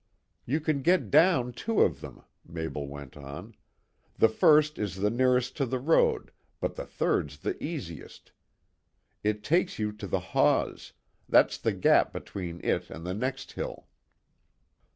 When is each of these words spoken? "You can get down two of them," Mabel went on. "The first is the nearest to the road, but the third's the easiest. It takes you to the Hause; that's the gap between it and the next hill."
"You 0.47 0.59
can 0.61 0.81
get 0.81 1.11
down 1.11 1.51
two 1.51 1.81
of 1.81 2.01
them," 2.01 2.23
Mabel 2.43 2.87
went 2.87 3.15
on. 3.15 3.53
"The 4.15 4.29
first 4.29 4.79
is 4.79 4.95
the 4.95 5.11
nearest 5.11 5.55
to 5.57 5.65
the 5.67 5.77
road, 5.77 6.31
but 6.59 6.73
the 6.73 6.87
third's 6.87 7.37
the 7.37 7.63
easiest. 7.63 8.31
It 9.23 9.43
takes 9.43 9.77
you 9.77 9.91
to 9.91 10.07
the 10.07 10.19
Hause; 10.33 10.93
that's 11.29 11.59
the 11.59 11.73
gap 11.73 12.13
between 12.13 12.61
it 12.65 12.89
and 12.89 13.05
the 13.05 13.13
next 13.13 13.51
hill." 13.51 13.85